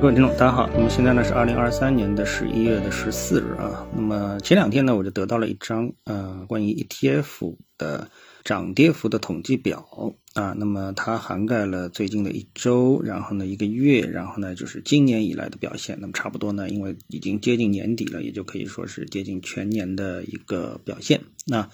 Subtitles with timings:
[0.00, 0.66] 各位听众，大家好。
[0.72, 3.86] 那么现在呢是二零二三年的十一月的十四日啊。
[3.94, 8.10] 那么前两天呢，我就得到了一张呃关于 ETF 的
[8.44, 10.54] 涨跌幅的统计表啊。
[10.56, 15.96] 那么它涵盖了最近的一周，然后呢一个月，然后呢就是今年以来的表现。
[16.00, 21.22] 那么差不多呢，因为已经接近年底了，也就可以说是接近全年的一个表现。
[21.46, 21.70] 那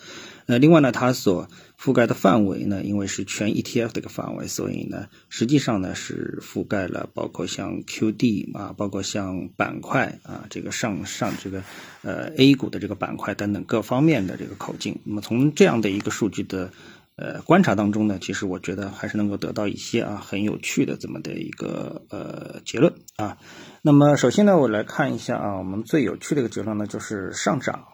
[0.47, 11.65] 呃，另外呢，它所覆盖的范围呢，因为是全 ETF 的一个范围，所以呢，实际上呢是覆盖了包括像 QD 啊，包括像板块啊，这个上上这个
[12.03, 14.97] 呃 A 股的这个板块等等各方面的这个口径。
[15.05, 16.71] 那么从这样的一个数据的
[17.17, 23.39] 呃观察当中呢，其实我觉得还是能够得到一些啊很有趣的这么的一个呃结论啊。
[23.83, 27.87] 那么首先呢，我来看一下啊，我们最有趣的一个结论呢就是上涨。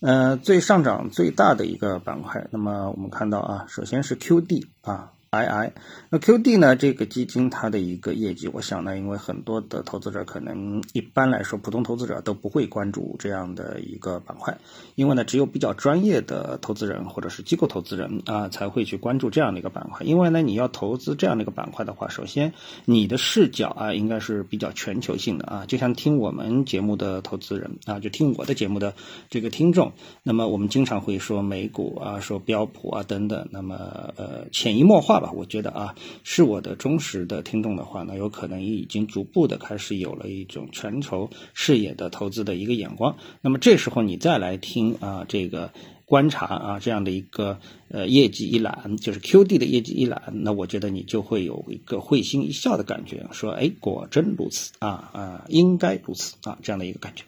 [0.00, 5.12] 呃，最上涨最大的一个板块，那么我们看到啊，首先是 QD 啊。
[5.30, 5.72] II，
[6.08, 6.74] 那 QD 呢？
[6.74, 14.56] 这个基金它的一个业绩，我想呢，因为很多的投资者可能一般来说，普通投资者都不会关注这样的一个板块，
[14.94, 20.06] 因为呢，只有比较专业的投资人或者是机构投资人啊，才会去关注这样的一个板块。
[20.06, 22.54] 因为呢，你要投资这样的一个板块的话，首先
[22.86, 28.94] 你的视角啊，应该是比较全球性的啊，就像听我们节目的投资人啊，就听我的节目的
[29.28, 29.92] 这个听众，
[30.22, 33.76] 那么我们经常会说美股啊，说标普啊等等，那么
[34.16, 35.17] 呃，潜移默化。
[35.20, 43.16] 吧，我觉得啊，是我的忠实的听众的话呢，有可能已经逐步的开始有了一种全球视野的投资的一个眼光。
[43.40, 45.72] 那么这时候你再来听啊，这个
[46.04, 47.58] 观察啊这样的一个
[47.90, 57.24] 呃业绩一览，就是 QD 的业绩一览，那我觉得你就会有一个会心一笑的感觉，说哎，果真如此啊啊，应该如此啊这样的一个感觉。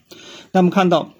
[0.53, 1.13] 那么看到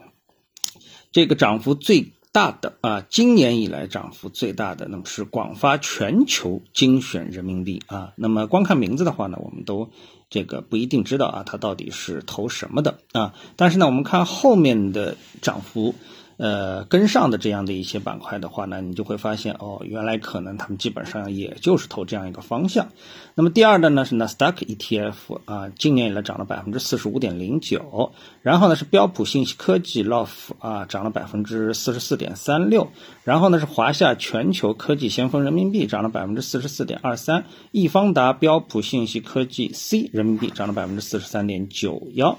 [1.13, 2.13] 这个涨幅最。
[2.33, 8.13] 大的啊，今年以来涨幅最大的，那么是广发全球精选人民币啊。
[8.17, 9.91] 那么光看名字的话呢，我们都
[10.29, 13.35] 这个不一定知道啊，它到底是投什么的啊。
[13.57, 15.95] 但是呢，我们看后面的涨幅。
[16.41, 22.89] 呃，跟上的这样的一些板块的话呢，你就会发现哦，原来可能他们基本上也就是投这样一个方向。
[23.35, 25.13] 那么第二的呢是纳斯达克 ETF
[25.45, 28.13] 啊，今年以来涨了百分之四十五点零九。
[28.41, 30.29] 然后呢是标普信息科技 LOF
[30.61, 32.89] 啊，涨了百分之四十四点三六。
[33.23, 37.45] 然后呢是华夏全球科技先锋人民币涨了百分之四十四点二三。
[37.71, 42.39] 易方达标普信息科技 C 人民币涨了百分之四十三点九幺。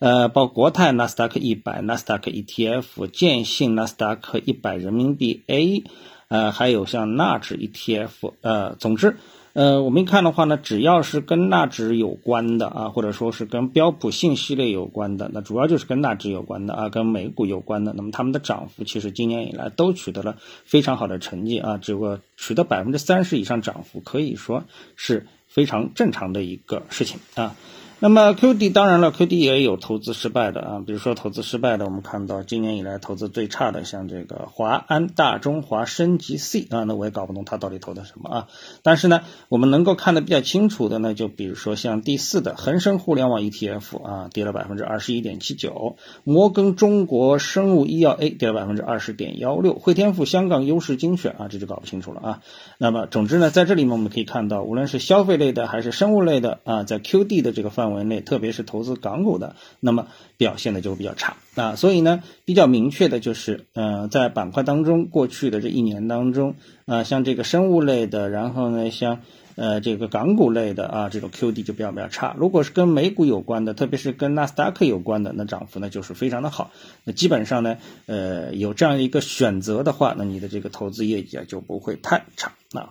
[0.00, 5.84] 呃，包括国泰纳斯达克一百、纳斯达克 ETF、建信纳斯达克一百人民币 A，
[6.28, 9.16] 呃，还有像纳指 ETF，呃，总之，
[9.52, 24.64] 呃，我们一看的话呢，只要是跟纳指有关的啊，或者说是跟标普信息类有关的，那主要就是跟纳指有关的啊，跟美股有关的，那么他们的涨幅其实今年以来都取得了非常好的成绩啊，这个取得百分之三十以上涨幅，可以说
[24.96, 27.54] 是非常正常的一个事情啊。
[28.02, 38.48] 那么 QD 当然了，QD 也有投资失败的啊，比如说投资失败的，我们看到今年以来投资最差的，像这个华安大中华升级 C 啊，那我也搞不懂他到底投的什么啊。
[38.82, 52.40] 但是呢，我们能够看得比较清楚的呢，就比如说像第四的恒生互联网 ETF 啊，跌了百分之二十一点七九；摩根中国生物医药 A 跌了百分之二十点幺六；汇添富香港优势精选啊，这就搞不清楚了啊。
[52.78, 57.89] 那么总之呢，在这里面我们可以看到，无论是消费类的还是生物类的啊，在 QD 的这个范围。
[57.90, 60.06] 范围内，特别是投资港股的，那么
[60.36, 61.74] 表现的就会比较差啊。
[61.74, 66.54] 所以呢，比较明确的就是，呃，在板块当中，过去的这一年当中
[66.86, 69.20] 啊，像这个生物类的，然后呢，像
[69.56, 72.34] 呃这个港股类的啊，这种 QD 就比较比较差。
[72.38, 76.70] 如果是跟美股有关的，特别是跟纳斯达克有关的，那涨幅呢就是非常的好。
[77.04, 82.90] 那基本上呢，呃，有这样一个选择的话，那你的这个投资业绩啊就不会太差啊。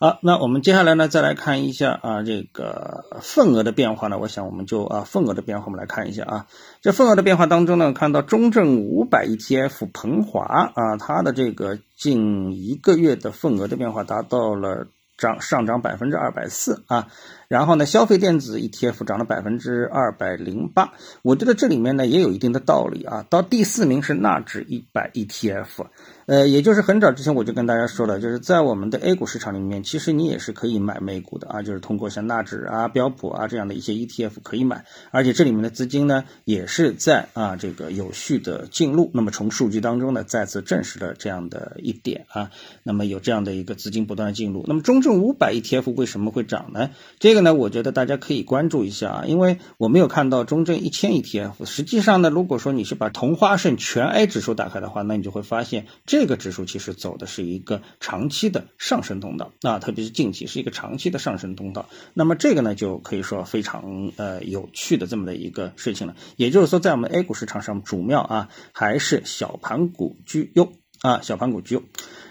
[0.00, 6.46] 好，那我们接下来呢，再来看一下啊，这个份额的变化呢，我想我们就啊，份额的变化我们来看一下啊，
[6.82, 17.06] 这份额的变化当中呢，看到中证五百 ETF 鹏华啊，它的这个近一个月的份额的变化达到了涨上涨百分之二百四啊，
[17.54, 20.92] 然后呢，消费电子 ETF 涨了百分之二百零八，
[21.22, 25.86] 我觉得这里面呢也有一定的道理啊，到第四名是纳指一百 ETF。
[26.26, 39.12] 呃，也就是很早之前我就跟大家说了，就是在我们的 A 股市场里面，其实你也是可以买美股的啊，就是通过像纳指啊、标普啊这样的一些 ETF 可以买，而且这里面的资金呢也是在啊这个有序的进入。
[39.14, 42.50] 那么从数据当中呢再次证实了这样的一点啊，
[42.82, 44.64] 那么有这样的一个资金不断进入。
[44.66, 46.90] 那么中证五百 ETF 为什么会涨呢？
[47.20, 51.64] 这个呢，我觉得大家可以关注一下啊，因为我没有看到中证一千 ETF。
[51.64, 55.86] 实际上呢，如果说你是把同花顺全 A 指数打开的话，那你就会发现。
[56.06, 61.88] 这个指数其实走的是一个长期的上升通道啊，特别是近期是一个长期的上升通道。
[62.14, 66.16] 那么这个呢，就可以说非常呃有趣的这么的一个事情了。
[66.36, 71.82] 也就是说，在我们 A 股市场上，主庙啊还是小盘股居优啊，小盘股居优。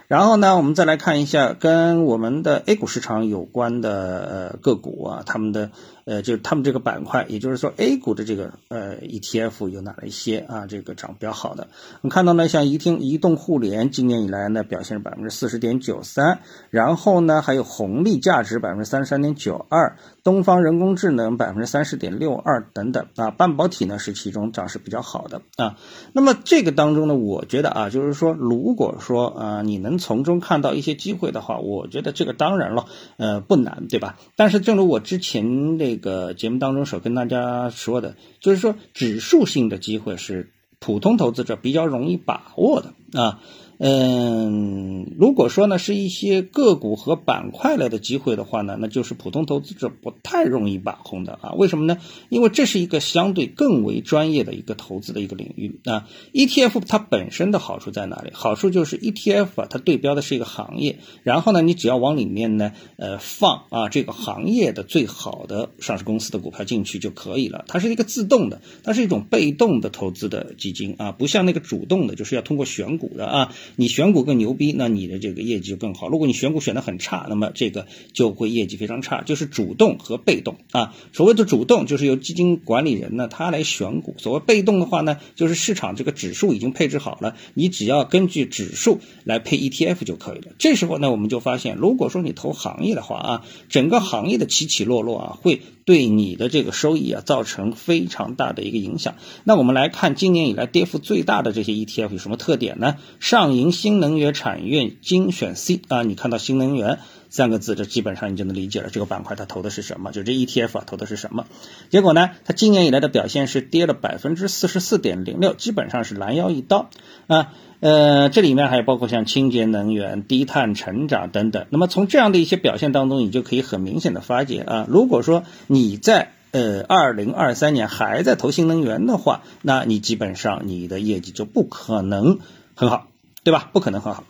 [0.08, 5.72] 然后呢，我们再来看一下跟我们的 A 股市场有关的呃个股啊，他们的。
[6.06, 10.68] 呃，就是他们这个板块，也就是说 A 股的这个呃 ETF 有哪一些啊？
[10.68, 11.70] 这个涨比较好的，
[12.02, 16.40] 我们看到呢，像移听移动互联今年以来呢表现是百分之四十点九三，
[16.72, 19.96] 然后呢还有红利价值百分之三十三点九二，
[20.26, 25.78] 东方人工智能百分之三十点六二等等啊，半导体呢是其中涨势比较好的啊。
[26.12, 32.86] 那么这个当中呢，我觉得啊，就是说如果说啊你能从中看到一些机会的话，我觉得这个当然了，
[33.18, 34.19] 呃不难，对吧？
[34.36, 35.98] 但是正如我之前那。
[36.04, 43.40] 个节目当中所跟大家说的，就是说指数性的机会是普通投资者比较容易把握的啊。
[43.80, 51.54] 嗯，如果说呢是一些个股和板块类的机会的话呢，那就是普通投资者不太容易把控的啊。
[51.54, 51.98] 为什么呢？
[52.30, 56.08] 因为这是一个相对更为专业的一个投资的一个领域啊。
[56.34, 58.30] ETF 它本身的好处在哪里？
[58.34, 67.66] 好处就是 ETF 啊，它对标的是一个行业，然后呢，你只要往里面呢，呃，放啊这个行业的最好的上市公司的股票进去就可以了。
[67.68, 73.54] 它是一个自动的，它是一种被动的投资的基金啊，不像那个主动的，就是要通过选股的啊。
[73.75, 76.10] 你选股更牛逼，那你的这个业绩就更好。
[76.10, 79.21] 如果你选股选的很差，那么这个就会业绩非常差。
[79.21, 80.94] 就是主动和被动啊。
[81.13, 90.48] 所谓的主动，就是由基金管理人呢他来选股；所谓被动的话呢，就是市场这个指数已经配置好了，你只要根据指数来配 ETF 就可以了。
[90.57, 99.16] 这时候呢，我们就发现，如果说你投行业的话啊，整个行业的起起落落啊，会对你的这个收益啊造成非常大的一个影响。
[99.44, 102.98] 那我们来看今年以来跌幅最大的这些 ETF 有什么特点呢？
[103.19, 103.53] 上。
[103.56, 111.46] 银新能源产业精选 C 啊，你看到新能源三个字，这基本上你就能理解了这个板块它投的是什么，就这 ETF 啊投的是什么。
[111.90, 116.90] 结果呢，它今年以来的表现是跌了百分之四十四点零六，基本上是拦腰一刀
[117.28, 117.54] 啊。
[117.80, 121.66] 呃，这里面还有包括像清洁能源、低碳成长等等。
[121.70, 132.40] 那么从这样的一些表现当中，你就可以很明显的发觉啊，如果说你在呃二零二三年还在投新能源的话，那你基本上你的业绩就不可能
[132.74, 133.08] 很好。
[133.44, 133.69] 对吧？
[133.74, 134.24] 不可能很好。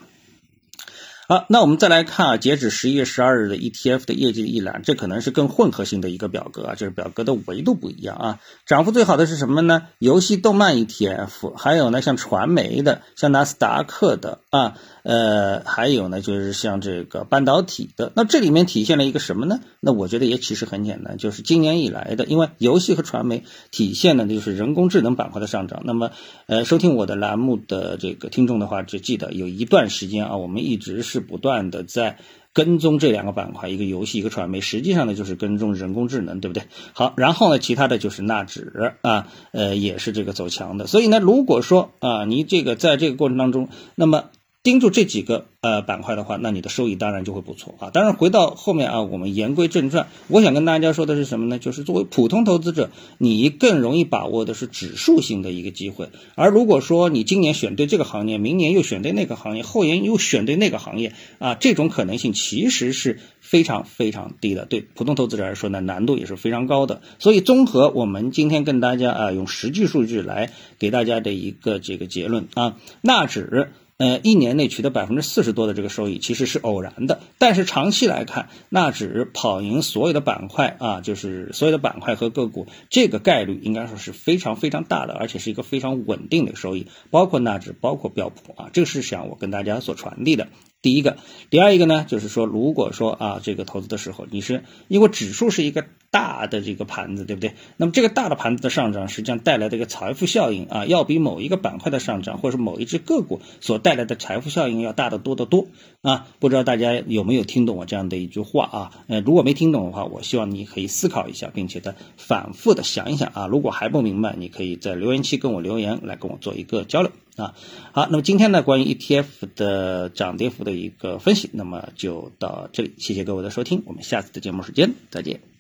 [1.33, 8.39] 好，那我们再来看啊，截止十一月十二日的 ETF 的业绩一览，这可能是更混合性的一个表格啊，就是表格的维度不一样啊。
[8.67, 9.87] 涨幅最好的是什么呢？
[9.97, 14.75] 游戏动漫 ETF，还有呢像传媒的，像纳斯达克的啊。
[15.01, 19.59] 呃，还有呢，就是像这个半导体的，那这里面体现了一个什么呢？
[19.81, 25.81] 那我觉得也其实很简单，就是今年以来的，因为游戏和传媒体现的就是人工智能板块的上涨。
[25.83, 26.11] 那么，
[26.45, 32.19] 呃，收听我的栏目的这个听众的话，就记得有一段时间啊，我们一直是不断的在
[32.53, 36.63] 跟踪这两个板块，一个游戏，一个传媒，实际上呢就是跟踪人工智能，对不对？
[36.93, 40.85] 好，然后呢，其他的就是纳指啊，呃，也是这个走强的。
[40.85, 44.25] 所以呢，如果说啊，你这个在这个过程当中，那么
[44.63, 47.89] 盯住这几个呃板块的话，那你的收益当然就会不错啊。
[47.89, 51.59] 当然回到后面啊，我们言归正传，我想跟大家说的是什么呢？
[51.59, 56.07] 就是作为普通投资者，你更容易把握的是指数性的一个机会。
[56.35, 64.65] 而如果说你今年选对这个行业，明年又选对那个行业，后年又选对那个行业啊，这种可能性其实是非常非常低的。
[64.65, 67.01] 对普通投资者来说呢，难度也是非常高的。
[67.19, 73.73] 所以综合我们今天跟大家啊用实际数据来给大家的一个这个结论啊，纳指。
[74.03, 77.21] 呃，一年内取得百分之四十多的这个收益，其实是偶然的。
[77.37, 86.87] 但是长期来看，纳指跑赢所有的板块啊，就是所有的板块和个股，这个概率应该说是非常非常大的，而且是一个非常稳定的收益。
[87.11, 90.49] 包括纳指，包括标普啊，这个是想我跟大家所传递的。
[90.83, 91.15] 第一个，
[91.49, 97.53] 第二一个呢，就是说，如果说啊，这个投资的时候，你是因为指数是一个大的这个盘子，对不对？
[97.77, 105.67] 那么这个大的盘子的上涨，实际上带来的一个财富效应啊，要比某一个板块的上涨，或者是某一只个股所带来的财富效应要大得多得多
[106.01, 106.27] 啊。
[106.39, 108.91] 不知道大家有没有听懂我这样的一句话啊？
[109.07, 113.47] 呃，如果没听懂的话，我希望你可以思考一下，并且的反复的想一想啊。
[113.47, 117.09] 如果还不明白，你可以在留言区跟我留言，来跟我做一个交流。
[117.35, 117.55] 啊，
[117.91, 119.25] 好，那么今天呢，关于 ETF
[119.55, 125.52] 的涨跌幅的一个分析，那么就到这里，谢谢各位的收听，我们下次的节目时间再见。